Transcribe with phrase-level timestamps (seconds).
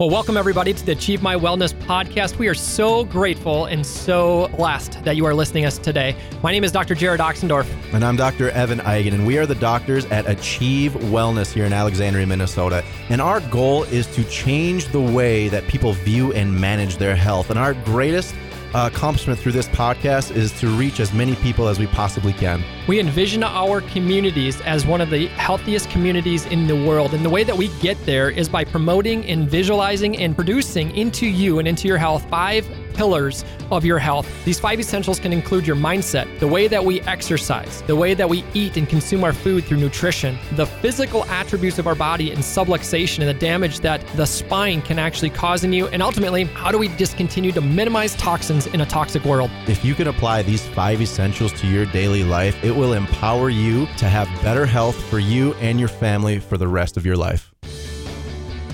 [0.00, 2.38] Well, welcome everybody to the Achieve My Wellness podcast.
[2.38, 6.14] We are so grateful and so blessed that you are listening to us today.
[6.40, 6.94] My name is Dr.
[6.94, 7.66] Jared Oxendorf.
[7.92, 8.50] And I'm Dr.
[8.50, 12.84] Evan Eigen, and we are the doctors at Achieve Wellness here in Alexandria, Minnesota.
[13.08, 17.50] And our goal is to change the way that people view and manage their health.
[17.50, 18.36] And our greatest
[18.74, 22.62] Uh, accomplishment through this podcast is to reach as many people as we possibly can.
[22.86, 27.14] We envision our communities as one of the healthiest communities in the world.
[27.14, 31.26] And the way that we get there is by promoting and visualizing and producing into
[31.26, 32.66] you and into your health five
[32.98, 34.26] pillars of your health.
[34.44, 38.28] These five essentials can include your mindset, the way that we exercise, the way that
[38.28, 42.40] we eat and consume our food through nutrition, the physical attributes of our body and
[42.40, 46.72] subluxation and the damage that the spine can actually cause in you, and ultimately, how
[46.72, 49.50] do we just continue to minimize toxins in a toxic world?
[49.68, 53.86] If you can apply these five essentials to your daily life, it will empower you
[53.98, 57.54] to have better health for you and your family for the rest of your life.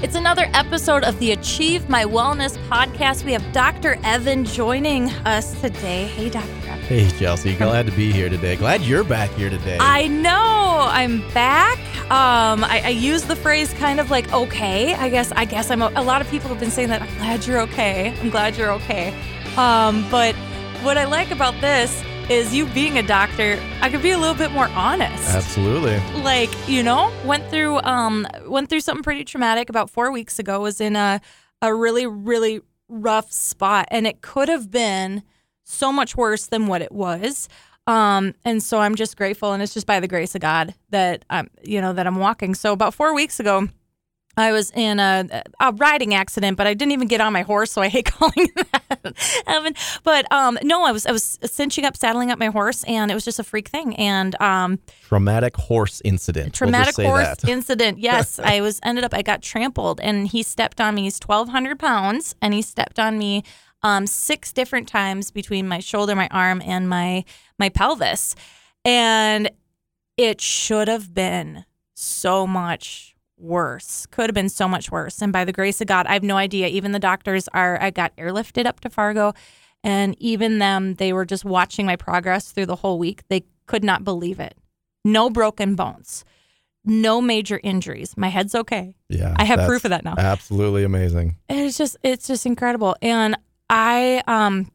[0.05, 3.25] It's another episode of the Achieve My Wellness podcast.
[3.25, 3.97] We have Dr.
[4.05, 6.05] Evan joining us today.
[6.09, 6.47] Hey, Dr.
[6.47, 6.79] Evan.
[6.81, 7.57] Hey, Chelsea.
[7.57, 8.55] Glad to be here today.
[8.55, 9.79] Glad you're back here today.
[9.81, 11.79] I know I'm back.
[12.11, 14.93] Um, I, I use the phrase kind of like okay.
[14.93, 15.33] I guess.
[15.33, 15.81] I guess I'm.
[15.81, 17.01] A, a lot of people have been saying that.
[17.01, 18.15] I'm glad you're okay.
[18.21, 19.19] I'm glad you're okay.
[19.57, 20.35] Um, but
[20.83, 24.35] what I like about this is you being a doctor, I could be a little
[24.35, 25.35] bit more honest.
[25.35, 25.99] Absolutely.
[26.23, 30.61] Like, you know, went through um went through something pretty traumatic about 4 weeks ago.
[30.61, 31.21] Was in a
[31.61, 35.23] a really really rough spot and it could have been
[35.65, 37.49] so much worse than what it was.
[37.87, 41.25] Um and so I'm just grateful and it's just by the grace of God that
[41.29, 42.55] I'm you know that I'm walking.
[42.55, 43.69] So about 4 weeks ago,
[44.37, 47.71] I was in a, a riding accident, but I didn't even get on my horse,
[47.71, 49.15] so I hate calling that.
[49.47, 49.75] Evan.
[50.03, 53.15] But um, no, I was I was cinching up, saddling up my horse, and it
[53.15, 53.95] was just a freak thing.
[53.97, 56.55] And um, traumatic horse incident.
[56.55, 57.49] Traumatic we'll horse that.
[57.49, 57.99] incident.
[57.99, 59.15] Yes, I was ended up.
[59.15, 61.03] I got trampled, and he stepped on me.
[61.03, 63.45] He's twelve hundred pounds, and he stepped on me
[63.83, 67.25] um, six different times between my shoulder, my arm, and my
[67.59, 68.35] my pelvis,
[68.85, 69.51] and
[70.17, 71.65] it should have been
[71.95, 73.14] so much
[73.45, 74.07] worse.
[74.07, 75.23] Could have been so much worse.
[75.23, 76.67] And by the grace of God, I have no idea.
[76.69, 79.35] Even the doctors are, I got airlifted up to Fargo.
[79.83, 83.23] And even them, they were just watching my progress through the whole week.
[83.29, 84.57] They could not believe it.
[85.05, 86.25] No broken bones,
[86.85, 88.17] no major injuries.
[88.17, 88.97] My head's okay.
[89.11, 89.35] Yeah.
[89.37, 90.15] I have proof of that now.
[90.17, 91.37] Absolutely amazing.
[91.51, 92.97] It's just, it's just incredible.
[93.03, 93.37] And
[93.69, 94.71] I, um,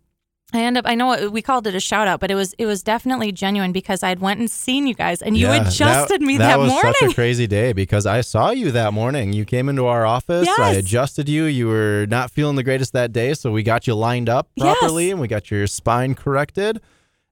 [0.51, 2.65] I end up I know we called it a shout out, but it was it
[2.65, 6.25] was definitely genuine because I'd went and seen you guys and you yeah, adjusted that,
[6.25, 6.69] me that, morning.
[6.69, 6.93] that, was morning.
[6.99, 9.31] such a crazy day because I saw you that morning.
[9.33, 10.59] You came into our office, yes.
[10.59, 11.43] I adjusted you.
[11.43, 15.05] You were not feeling the greatest that day, so we got you lined up properly
[15.05, 15.11] yes.
[15.11, 16.81] and we got your spine corrected.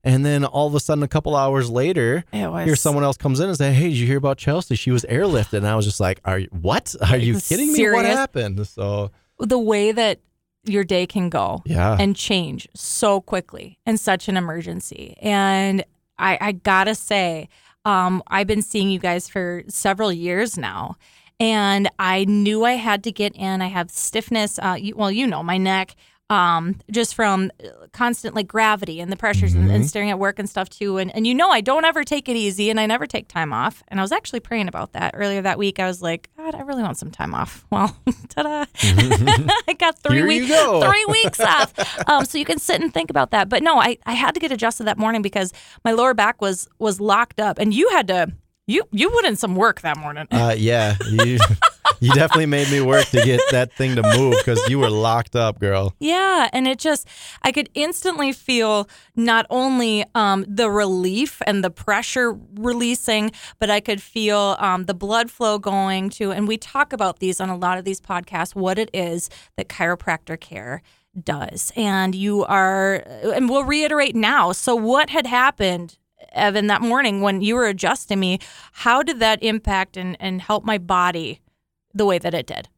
[0.04, 3.50] And then all of a sudden, a couple hours later, here someone else comes in
[3.50, 4.76] and say, "Hey, did you hear about Chelsea?
[4.76, 6.96] She was airlifted." And I was just like, "Are you what?
[7.10, 7.78] Are you kidding serious?
[7.78, 7.94] me?
[7.94, 10.20] What happened?" So the way that
[10.70, 11.98] your day can go yeah.
[12.00, 15.18] and change so quickly in such an emergency.
[15.22, 15.84] And
[16.18, 17.50] I, I gotta say,
[17.86, 20.98] um, I've been seeing you guys for several years now.
[21.40, 23.62] And I knew I had to get in.
[23.62, 24.58] I have stiffness.
[24.60, 25.96] Uh, you, well, you know, my neck
[26.30, 27.52] um, just from
[27.94, 29.64] constant like gravity and the pressures mm-hmm.
[29.64, 30.98] and, and, staring at work and stuff too.
[30.98, 33.54] And and you know I don't ever take it easy and I never take time
[33.54, 33.82] off.
[33.88, 35.80] And I was actually praying about that earlier that week.
[35.80, 37.66] I was like, God, I really want some time off.
[37.78, 37.96] Well,
[38.30, 38.66] ta-da!
[39.68, 40.82] I got three weeks go.
[40.90, 41.74] three weeks off.
[42.10, 43.50] Um, so you can sit and think about that.
[43.50, 46.68] But no, I I had to get adjusted that morning because my lower back was
[46.80, 48.32] was locked up, and you had to
[48.68, 50.28] you you put in some work that morning.
[50.32, 50.96] Uh, yeah.
[51.10, 51.40] You,
[52.00, 55.36] you definitely made me work to get that thing to move because you were locked
[55.36, 55.94] up, girl.
[56.00, 57.08] Yeah, and it just
[57.42, 63.80] I could instantly feel not only um, the relief and the pressure releasing, but I
[63.80, 66.32] could feel um, the blood flow going to.
[66.32, 68.56] And we talk about these on a lot of these podcasts.
[68.56, 70.82] What it is that chiropractor care
[71.24, 73.04] does, and you are,
[73.34, 74.52] and we'll reiterate now.
[74.52, 75.98] So, what had happened
[76.34, 78.40] Evan, that morning when you were adjusting me,
[78.72, 81.42] how did that impact and, and help my body
[81.98, 82.70] the way that it did?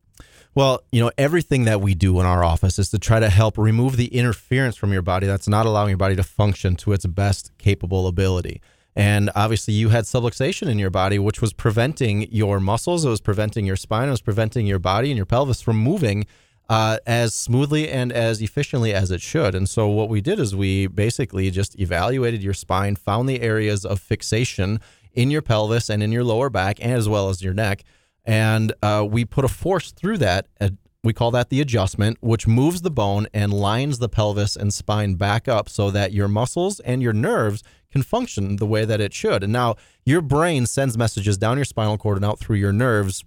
[0.55, 3.57] Well, you know, everything that we do in our office is to try to help
[3.57, 7.05] remove the interference from your body that's not allowing your body to function to its
[7.05, 8.61] best capable ability.
[8.95, 13.21] And obviously, you had subluxation in your body, which was preventing your muscles, it was
[13.21, 16.25] preventing your spine, it was preventing your body and your pelvis from moving
[16.67, 19.53] uh, as smoothly and as efficiently as it should.
[19.55, 23.85] And so, what we did is we basically just evaluated your spine, found the areas
[23.85, 24.81] of fixation
[25.13, 27.83] in your pelvis and in your lower back, as well as your neck
[28.29, 30.45] and uh, we put a force through that.
[30.61, 30.69] Uh,
[31.03, 35.15] we call that the adjustment, which moves the bone and lines the pelvis and spine
[35.15, 39.15] back up so that your muscles and your nerves can function the way that it
[39.15, 39.43] should.
[39.43, 43.23] And now your brain sends messages down your spinal cord and out through your nerves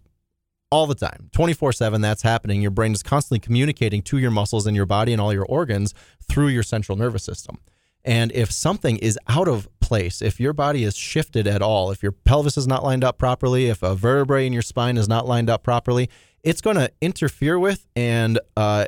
[0.71, 2.63] all the time, 24 7, that's happening.
[2.63, 5.95] Your brain is constantly communicating to your muscles and your body and all your organs
[6.29, 7.59] through your central nervous system.
[8.05, 12.03] And if something is out of place, if your body is shifted at all, if
[12.03, 15.29] your pelvis is not lined up properly, if a vertebrae in your spine is not
[15.29, 16.09] lined up properly,
[16.43, 18.87] it's going to interfere with and uh,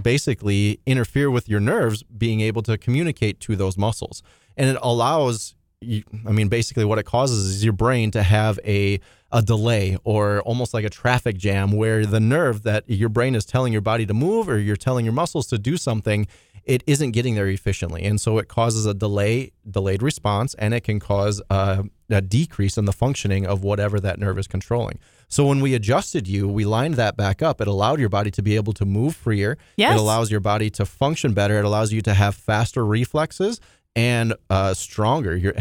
[0.00, 4.22] basically interfere with your nerves being able to communicate to those muscles.
[4.56, 9.00] And it allows I mean, basically what it causes is your brain to have a
[9.34, 13.44] a delay or almost like a traffic jam where the nerve that your brain is
[13.44, 16.26] telling your body to move or you're telling your muscles to do something
[16.64, 18.04] it isn't getting there efficiently.
[18.04, 22.78] And so it causes a delay delayed response and it can cause a, a decrease
[22.78, 24.98] in the functioning of whatever that nerve is controlling.
[25.28, 27.60] So when we adjusted you we lined that back up.
[27.60, 29.58] It allowed your body to be able to move freer.
[29.76, 29.96] Yes.
[29.96, 31.58] it allows your body to function better.
[31.58, 33.60] It allows you to have faster reflexes
[33.96, 35.36] and uh, stronger.
[35.36, 35.54] Your,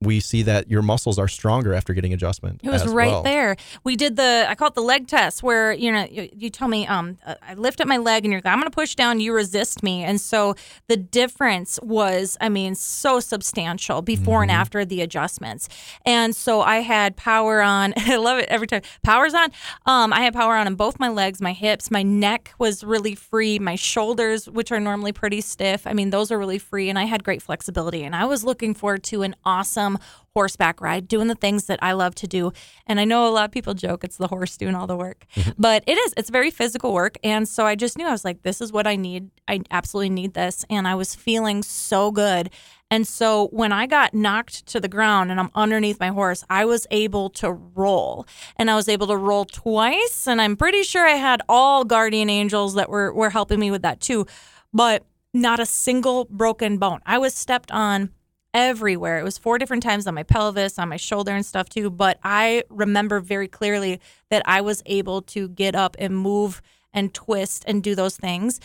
[0.00, 2.60] we see that your muscles are stronger after getting adjustment.
[2.62, 3.22] It was as right well.
[3.24, 3.56] there.
[3.82, 6.68] We did the I call it the leg test where you know you, you tell
[6.68, 8.94] me um uh, I lift up my leg and you're like I'm going to push
[8.94, 10.54] down you resist me and so
[10.86, 14.60] the difference was I mean so substantial before and Mm-hmm.
[14.60, 15.68] after the adjustments.
[16.06, 18.82] And so I had power on I love it every time.
[19.02, 19.50] Power's on.
[19.84, 23.16] Um I had power on in both my legs, my hips, my neck was really
[23.16, 25.88] free, my shoulders which are normally pretty stiff.
[25.88, 28.74] I mean those are really free and I had great flexibility and I was looking
[28.74, 29.87] forward to an awesome
[30.34, 32.52] horseback ride, doing the things that I love to do.
[32.86, 35.26] And I know a lot of people joke it's the horse doing all the work,
[35.34, 35.50] mm-hmm.
[35.58, 36.14] but it is.
[36.16, 37.16] It's very physical work.
[37.24, 39.30] And so I just knew I was like, this is what I need.
[39.48, 40.64] I absolutely need this.
[40.70, 42.50] And I was feeling so good.
[42.90, 46.64] And so when I got knocked to the ground and I'm underneath my horse, I
[46.64, 48.26] was able to roll.
[48.56, 50.26] And I was able to roll twice.
[50.26, 53.82] And I'm pretty sure I had all guardian angels that were, were helping me with
[53.82, 54.26] that too.
[54.72, 55.04] But
[55.34, 57.00] not a single broken bone.
[57.04, 58.10] I was stepped on
[58.54, 59.18] everywhere.
[59.18, 61.90] It was four different times on my pelvis, on my shoulder and stuff too.
[61.90, 64.00] But I remember very clearly
[64.30, 66.62] that I was able to get up and move
[66.92, 68.60] and twist and do those things.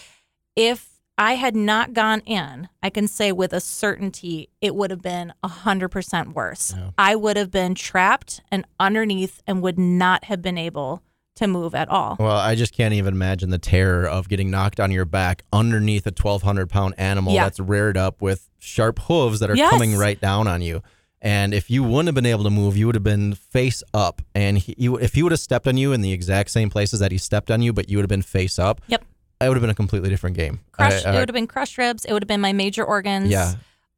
[0.55, 5.01] If I had not gone in, I can say with a certainty it would have
[5.01, 6.73] been 100% worse.
[6.97, 11.03] I would have been trapped and underneath and would not have been able
[11.35, 12.15] to move at all.
[12.19, 16.05] Well, I just can't even imagine the terror of getting knocked on your back underneath
[16.05, 17.45] a 1,200 pound animal Yeah.
[17.45, 19.71] that's reared up with sharp hooves that are Yes.
[19.71, 20.81] coming right down on you.
[21.21, 24.21] And if you wouldn't have been able to move, you would have been face up.
[24.35, 26.99] And he, you, if he would have stepped on you in the exact same places
[26.99, 29.03] that he stepped on you, but you would have been face up, Yep.
[29.41, 30.59] it would have been a completely different game.
[30.73, 32.03] Crushed, I- I- it would have been crushed ribs.
[32.05, 33.29] It would have been my major organs.
[33.29, 33.53] Yeah.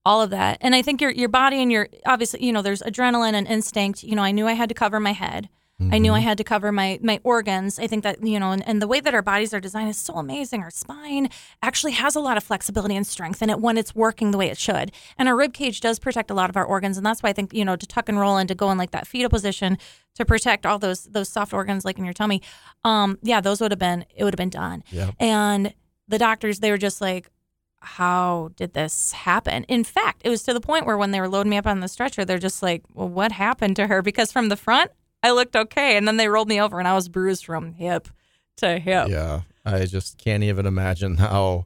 [0.07, 0.59] all of that.
[0.61, 4.03] And I think your your body and your obviously, you know, there's adrenaline and instinct.
[4.03, 5.49] You know, I knew I had to cover my head.
[5.91, 6.27] I knew I Mm-hmm.
[6.29, 7.79] had to cover my my organs.
[7.79, 9.97] I think that you know, and, and the way that our bodies are designed is
[9.97, 10.61] so amazing.
[10.63, 11.27] Our spine
[11.61, 14.47] actually has a lot of flexibility and strength in it when it's working the way
[14.49, 14.93] it should.
[15.17, 17.33] And our rib cage does protect a lot of our organs, and that's why I
[17.33, 19.77] think you know to tuck and roll and to go in like that fetal position
[20.15, 22.41] to protect all those those soft organs like in your tummy.
[22.85, 24.81] Um, yeah, those would have been it would have been done.
[24.91, 25.15] Yep.
[25.19, 25.73] And
[26.07, 27.29] the doctors, they were just like,
[27.81, 29.65] how did this happen?
[29.65, 31.81] In fact, it was to the point where when they were loading me up on
[31.81, 34.01] the stretcher, they're just like, well, what happened to her?
[34.01, 34.91] Because from the front,
[35.25, 35.97] I looked okay.
[35.97, 38.07] And then they rolled me over and I was bruised from hip
[38.57, 39.09] to hip.
[39.09, 41.65] Yeah, I just can't even imagine how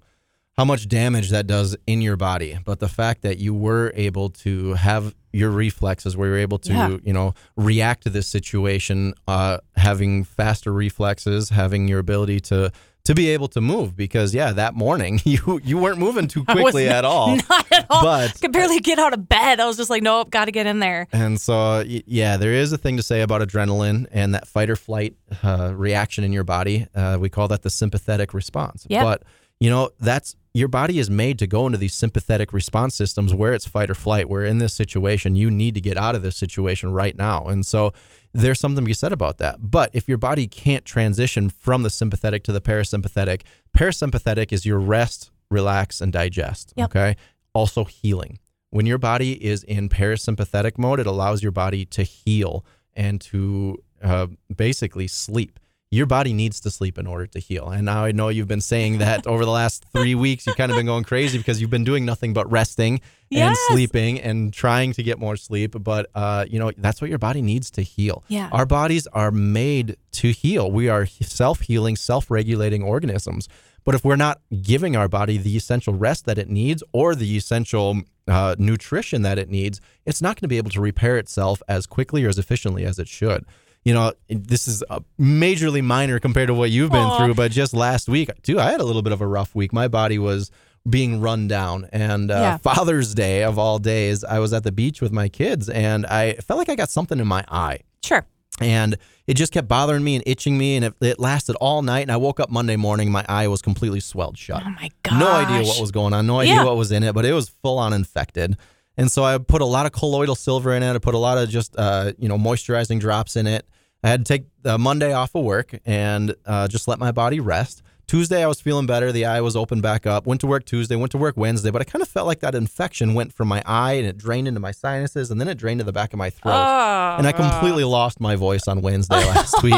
[0.58, 2.58] how much damage that does in your body.
[2.66, 6.74] But the fact that you were able to have your reflexes, where you're able to,
[6.74, 6.98] Yeah.
[7.04, 12.72] you know, react to this situation, uh, having faster reflexes, having your ability to
[13.10, 16.86] to be able to move, because yeah, that morning you you weren't moving too quickly
[16.86, 17.36] not- at all.
[17.50, 18.04] Not at all.
[18.04, 19.60] But- I could barely get out of bed.
[19.60, 21.08] I was just like, nope, got to get in there.
[21.12, 24.76] And so, yeah, there is a thing to say about adrenaline and that fight or
[24.76, 26.86] flight uh, reaction in your body.
[26.94, 28.86] Uh, we call that the sympathetic response.
[28.90, 29.04] Yep.
[29.04, 29.24] But,
[29.60, 33.54] you know, that's your body is made to go into these sympathetic response systems where
[33.54, 36.38] it's fight or flight, where in this situation, you need to get out of this
[36.38, 37.46] situation right now.
[37.46, 37.92] And so,
[38.34, 39.72] there's something to be said about that.
[39.72, 43.42] But if your body can't transition from the sympathetic to the parasympathetic,
[43.76, 46.74] parasympathetic is your rest, relax, and digest.
[46.76, 46.90] Yep.
[46.90, 47.16] Okay.
[47.54, 48.40] Also, healing.
[48.70, 53.82] When your body is in parasympathetic mode, it allows your body to heal and to
[54.04, 55.60] uh, basically sleep.
[55.92, 57.70] Your body needs to sleep in order to heal.
[57.70, 60.46] And now I know you've been saying that over the last three weeks.
[60.46, 62.94] You've kind of been going crazy because you've been doing nothing but resting
[63.32, 63.58] and Yes.
[63.70, 65.76] sleeping and trying to get more sleep.
[65.80, 68.24] But, uh, you know, that's what your body needs to heal.
[68.28, 68.50] Yeah.
[68.52, 70.72] Our bodies are made to heal.
[70.72, 73.50] We are self healing, self regulating organisms.
[73.84, 77.36] But if we're not giving our body the essential rest that it needs or the
[77.36, 81.64] essential uh, nutrition that it needs, it's not going to be able to repair itself
[81.68, 83.44] as quickly or as efficiently as it should.
[83.86, 84.84] You know, this is
[85.20, 87.18] majorly minor compared to what you've been Aw.
[87.18, 89.72] through, but just last week, too, I had a little bit of a rough week.
[89.74, 90.52] My body was
[90.90, 91.88] being run down.
[91.92, 92.58] And uh, Yeah.
[92.58, 96.34] Father's Day of all days, I was at the beach with my kids and I
[96.36, 98.26] felt like I got something in my eye Sure.
[98.62, 102.02] and it just kept bothering me and itching me and it, it, lasted all night
[102.02, 105.20] and i woke up monday morning my eye was completely swelled shut oh my god
[105.20, 106.64] no idea what was going on no idea Yeah.
[106.64, 108.58] what was in it but it was full on infected
[109.00, 111.38] and so i put a lot of colloidal silver in it i put a lot
[111.38, 113.66] of just uh, you know moisturizing drops in it
[114.04, 117.40] i had to take the monday off of work and uh, just let my body
[117.40, 119.12] rest Tuesday, I was feeling better.
[119.12, 120.26] The eye was open back up.
[120.26, 122.56] Went to work Tuesday, went to work Wednesday, but I kind of felt like that
[122.56, 125.80] infection went from my eye and it drained into my sinuses and then it drained
[125.80, 126.56] to the back of my throat.
[126.56, 129.76] Oh, and I completely lost my voice on Wednesday last week.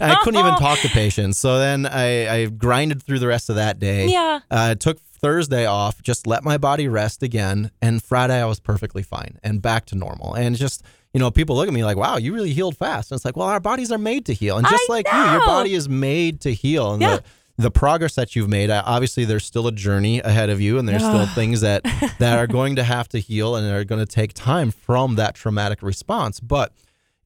[0.00, 1.38] I couldn't even talk to patients.
[1.38, 4.08] So then I, I grinded through the rest of that day.
[4.08, 4.40] Yeah.
[4.50, 7.70] Uh, took Thursday off, just let my body rest again.
[7.82, 10.34] And Friday, I was perfectly fine and back to normal.
[10.34, 10.82] And just,
[11.12, 13.10] you know, people look at me like, wow, you really healed fast.
[13.10, 14.56] And it's like, well, our bodies are made to heal.
[14.58, 16.92] And just I like you, your body is made to heal.
[16.92, 17.16] And Yeah.
[17.16, 17.24] the,
[17.64, 21.02] the progress that you've made, obviously, there's still a journey ahead of you, and there's
[21.02, 21.82] still things that
[22.20, 25.34] that are going to have to heal and are going to take time from that
[25.34, 26.38] traumatic response.
[26.38, 26.72] But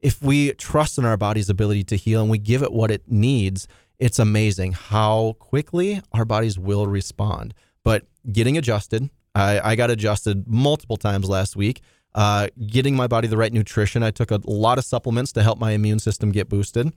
[0.01, 3.03] if we trust in our body's ability to heal and we give it what it
[3.11, 3.69] needs,
[3.99, 7.53] it's amazing how quickly our bodies will respond.
[7.85, 11.81] But getting adjusted, I, I got adjusted multiple times last week.
[12.15, 15.59] Uh, getting my body the right nutrition, I took a lot of supplements to help
[15.59, 16.93] my immune system get boosted.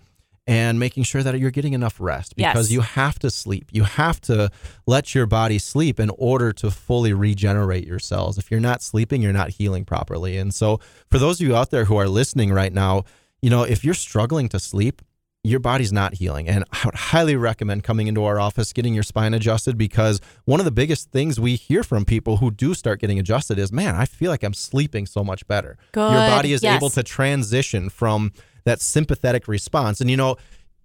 [0.47, 2.71] And making sure that you're getting enough rest because Yes.
[2.71, 3.67] you have to sleep.
[3.71, 4.51] You have to
[4.85, 8.37] let your body sleep in order to fully regenerate your cells.
[8.37, 10.37] If you're not sleeping, you're not healing properly.
[10.37, 13.05] And so, for those of you out there who are listening right now,
[13.41, 15.01] you know, if you're struggling to sleep,
[15.45, 16.47] your body's not healing.
[16.47, 20.59] And I would highly recommend coming into our office, getting your spine adjusted, because one
[20.59, 23.95] of the biggest things we hear from people who do start getting adjusted is, man,
[23.95, 25.77] I feel like I'm sleeping so much better.
[25.95, 26.75] Your body is Yes.
[26.77, 28.31] able to transition from
[28.65, 30.01] that sympathetic response.
[30.01, 30.35] And, you know,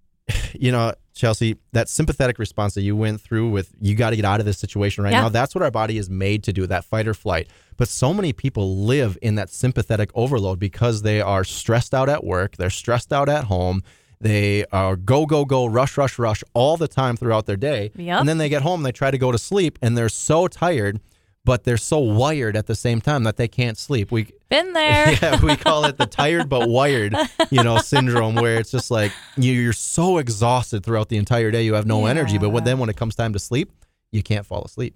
[0.53, 4.23] you know, Chelsea, that sympathetic response that you went through with you got to get
[4.25, 5.21] out of this situation right Yeah.
[5.21, 7.47] now, that's what our body is made to do, that fight or flight.
[7.77, 12.23] But so many people live in that sympathetic overload because they are stressed out at
[12.23, 13.81] work, they're stressed out at home.
[14.21, 17.91] They are go, go, go, rush, rush, rush all the time throughout their day.
[17.95, 18.19] Yep.
[18.19, 20.99] And then they get home, they try to go to sleep, and they're so tired,
[21.43, 24.11] but they're so wired at the same time that they can't sleep.
[24.11, 25.13] We Been there.
[25.13, 27.15] yeah, we call it the tired but wired,
[27.49, 31.63] you know, syndrome, where it's just like you- you're so exhausted throughout the entire day,
[31.63, 32.37] you have no energy.
[32.37, 33.71] But when, then when it comes time to sleep,
[34.11, 34.93] you can't fall asleep.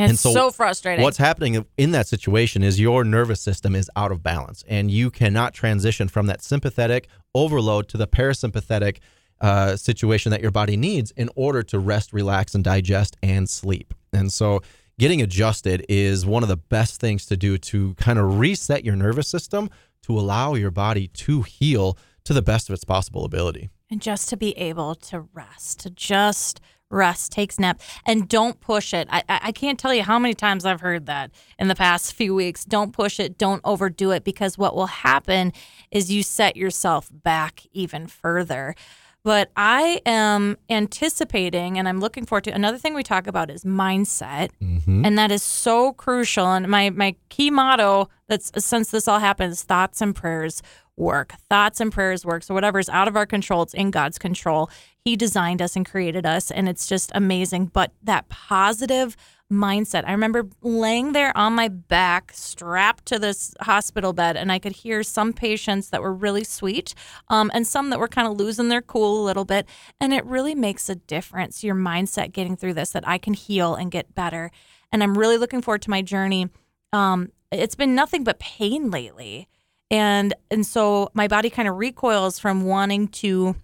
[0.00, 1.02] It's And so so, frustrating.
[1.02, 5.10] What's happening in that situation is your nervous system is out of balance, and you
[5.10, 8.98] cannot transition from that sympathetic overload to the parasympathetic
[9.40, 13.94] uh, situation that your body needs in order to rest, relax, and digest and sleep.
[14.12, 14.62] And so,
[14.98, 18.96] getting adjusted is one of the best things to do to kind of reset your
[18.96, 19.70] nervous system
[20.02, 23.70] to allow your body to heal to the best of its possible ability.
[23.90, 28.92] and just to be able to rest, to just rest, take nap, and don't push
[28.92, 29.08] it.
[29.10, 32.12] I, I I can't tell you how many times I've heard that in the past
[32.20, 32.64] few weeks.
[32.64, 35.52] Don't push it, don't overdo it, because what will happen
[35.90, 38.74] is you set yourself back even further.
[39.22, 43.64] But I am anticipating and I'm looking forward to another thing we talk about is
[43.64, 44.48] mindset.
[44.62, 45.04] Mm-hmm.
[45.04, 46.46] And that is so crucial.
[46.46, 50.62] And my my key motto that's since this all happens, thoughts and prayers
[51.00, 51.34] work.
[51.48, 52.42] Thoughts and prayers work.
[52.42, 54.70] So whatever's out of our control, it's in God's control.
[55.04, 57.66] He designed us and created us, and it's just amazing.
[57.66, 59.16] But that positive
[59.50, 60.04] mindset.
[60.06, 64.72] I remember laying there on my back, strapped to this hospital bed, and I could
[64.72, 66.94] hear some patients that were really sweet,
[67.28, 69.66] um, and some that were kind of losing their cool a little bit.
[70.00, 71.64] And it really makes a difference.
[71.64, 74.52] Your mindset getting through this, that I can heal and get better.
[74.92, 76.48] And I'm really looking forward to my journey.
[76.92, 79.48] Um, it's been nothing but pain lately
[79.90, 83.56] and and so my body kind of recoils from wanting to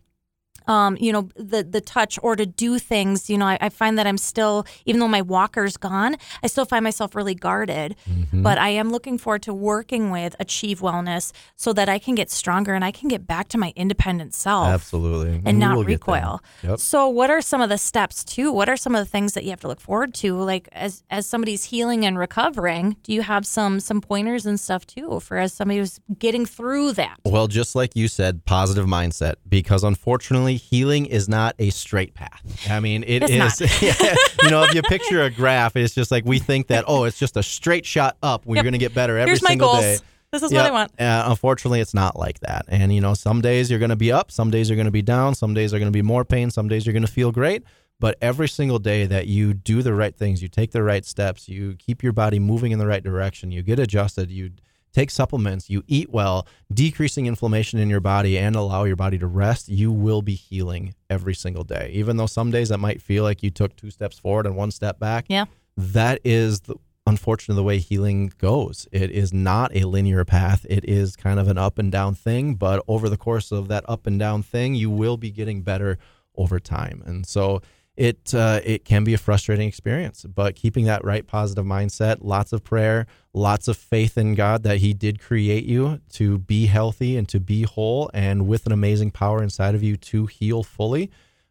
[0.66, 3.28] um, you know, the the touch or to do things.
[3.30, 6.64] You know, I, I find that I'm still, even though my walker's gone, I still
[6.64, 7.96] find myself really guarded.
[8.10, 8.42] Mm-hmm.
[8.42, 12.30] But I am looking forward to working with Achieve Wellness so that I can get
[12.30, 15.34] stronger and I can get back to my independent self Absolutely.
[15.36, 16.14] and We not will get there.
[16.14, 16.40] recoil.
[16.62, 16.78] Yep.
[16.80, 18.52] So, what are some of the steps too?
[18.52, 20.36] What are some of the things that you have to look forward to?
[20.40, 24.86] Like as as somebody's healing and recovering, do you have some some pointers and stuff
[24.86, 27.16] too for as somebody who's getting through that?
[27.24, 32.42] Well, just like you said, positive mindset, because unfortunately, healing is not a straight path.
[32.68, 33.82] I mean, it It's is.
[33.82, 37.04] yeah, you know, if you picture a graph, it's just like we think that, oh,
[37.04, 38.44] it's just a straight shot up.
[38.46, 38.64] We're Yep.
[38.64, 39.80] going to get better every Here's my single goals.
[39.80, 39.98] day.
[40.32, 40.62] This is Yep.
[40.62, 41.00] what I want.
[41.00, 42.64] Uh, unfortunately, it's not like that.
[42.68, 44.90] And, you know, some days you're going to be up, some days you're going to
[44.90, 47.10] be down, some days are going to be more pain, some days you're going to
[47.12, 47.62] feel great.
[47.98, 51.48] But every single day that you do the right things, you take the right steps,
[51.48, 54.50] you keep your body moving in the right direction, you get adjusted, you
[54.96, 59.26] take supplements, you eat well, decreasing inflammation in your body and allow your body to
[59.26, 61.90] rest, you will be healing every single day.
[61.92, 64.70] Even though some days that might feel like you took two steps forward and one
[64.70, 65.44] step back, Yeah.
[65.76, 66.76] that is the,
[67.06, 68.88] unfortunately the way healing goes.
[68.90, 70.64] It is not a linear path.
[70.70, 73.84] It is kind of an up and down thing, but over the course of that
[73.86, 75.98] up and down thing, you will be getting better
[76.36, 77.02] over time.
[77.04, 77.60] And so
[77.96, 82.52] it uh, it can be a frustrating experience, but keeping that right positive mindset, lots
[82.52, 87.16] of prayer, lots of faith in God that He did create you to be healthy
[87.16, 91.10] and to be whole, and with an amazing power inside of you to heal fully,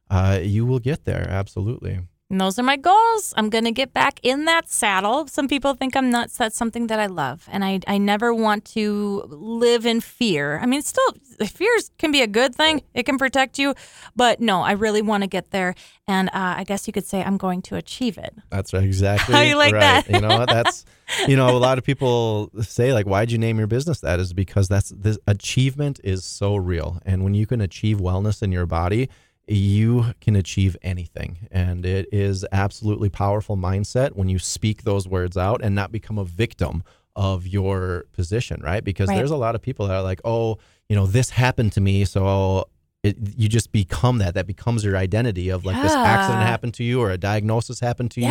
[0.10, 1.28] uh, you will get there.
[1.30, 2.00] Absolutely.
[2.30, 3.36] And those are my goals.
[3.38, 5.28] I'm going to get back in that saddle.
[5.28, 6.38] Some people think I'm nuts.
[6.38, 7.48] That's something that I love.
[7.52, 10.58] And I, I never want to live in fear.
[10.60, 11.14] I mean, still,
[11.46, 13.76] fears can be a good thing, it can protect you.
[14.16, 15.76] But no, I really want to get there.
[16.08, 18.34] And uh, I guess you could say I'm going to achieve it.
[18.50, 19.36] That's right, exactly.
[19.36, 20.06] How you like right.
[20.06, 20.10] that?
[20.10, 20.50] you know what?
[20.50, 20.84] That's
[21.28, 24.20] you know a lot of people say like, why'd you name your business that?
[24.20, 28.52] Is because that's this achievement is so real, and when you can achieve wellness in
[28.52, 29.10] your body,
[29.48, 31.48] you can achieve anything.
[31.52, 36.18] And it is absolutely powerful mindset when you speak those words out and not become
[36.18, 36.84] a victim
[37.16, 38.84] of your position, right?
[38.84, 39.18] Because Right.
[39.18, 40.58] there's a lot of people that are like, oh,
[40.90, 42.68] you know, this happened to me, so
[43.04, 44.34] it, you just become that.
[44.34, 48.10] That becomes your identity of like this accident happened to you, or a diagnosis happened
[48.12, 48.28] to you,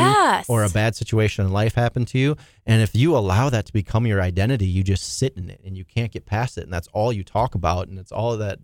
[0.49, 2.37] or a bad situation in life happened to you.
[2.66, 5.76] And if you allow that to become your identity, you just sit in it and
[5.78, 6.64] you can't get past it.
[6.64, 7.87] And that's all you talk about.
[7.87, 8.59] And it's all that,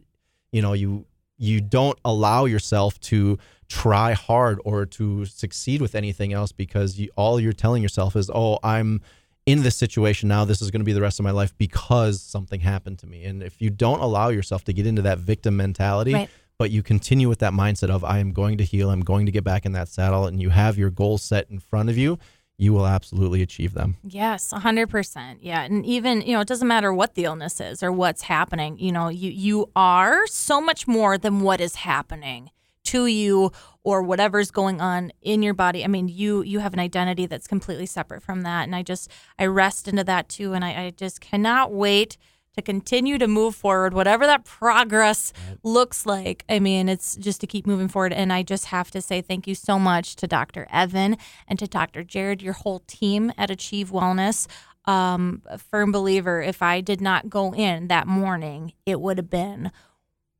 [0.52, 1.06] you know, you
[1.40, 7.08] you don't allow yourself to try hard or to succeed with anything else because you,
[7.16, 9.00] all you're telling yourself is, oh, I'm
[9.46, 10.44] in this situation now.
[10.44, 13.24] This is going to be the rest of my life because something happened to me.
[13.24, 16.28] And if you don't allow yourself to get into that victim mentality, Right.
[16.58, 19.32] but you continue with that mindset of, I am going to heal, I'm going to
[19.32, 22.18] get back in that saddle, and you have your goals set in front of you,
[22.60, 23.96] you will absolutely achieve them.
[24.06, 25.38] Yes, 100%.
[25.40, 28.78] Yeah, and even, you know, it doesn't matter what the illness is or what's happening,
[28.78, 32.50] you know, you you are so much more than what is happening
[32.84, 33.50] to you
[33.82, 35.84] or whatever's going on in your body.
[35.84, 39.10] I mean, you you have an identity that's completely separate from that and I just
[39.38, 42.18] I rest into that too and I, I just cannot wait
[42.54, 46.44] to continue to move forward, whatever that progress looks like.
[46.48, 48.12] I mean, it's just to keep moving forward.
[48.12, 50.66] And I just have to say thank you so much to Dr.
[50.70, 51.16] Evan
[51.46, 52.02] and to Dr.
[52.02, 54.46] Jared, your whole team at Achieve Wellness.
[54.86, 59.30] Um, a firm believer, if I did not go in that morning, it would have
[59.30, 59.70] been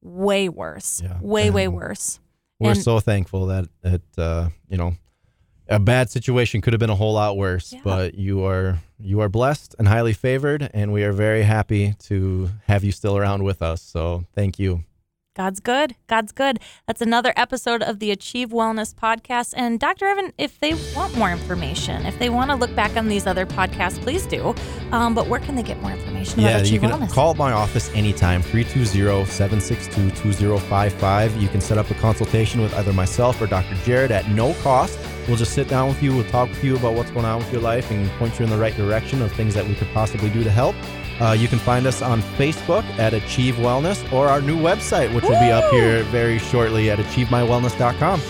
[0.03, 1.01] way worse.
[1.03, 1.18] Yeah.
[1.20, 2.18] Way, way worse.
[2.59, 4.94] We're And- so thankful that it, uh, you know,
[5.70, 7.80] a bad situation could have been a whole lot worse, Yeah.
[7.85, 12.50] but you are you are blessed and highly favored, and we are very happy to
[12.66, 13.80] have you still around with us.
[13.80, 14.85] So thank you.
[15.37, 15.94] God's good.
[16.09, 16.59] God's good.
[16.87, 19.54] That's another episode of the Achieve Wellness podcast.
[19.56, 20.04] And Dr.
[20.06, 23.46] Evan, if they want more information, if they want to look back on these other
[23.46, 24.54] podcasts, please do.
[24.90, 27.12] Um, but where can they get more information Yeah, Achieve you can Wellness?
[27.12, 31.40] call my office anytime, 320-762-2055.
[31.40, 33.76] You can set up a consultation with either myself or Dr.
[33.85, 34.98] Jared at no cost.
[35.31, 37.53] We'll just sit down with you, we'll talk with you about what's going on with
[37.53, 40.29] your life and point you in the right direction of things that we could possibly
[40.29, 40.75] do to help.
[41.21, 45.23] Uh, you can find us on Facebook at Achieve Wellness or our new website, which
[45.23, 48.21] will be up here very shortly at achievemywellness.com.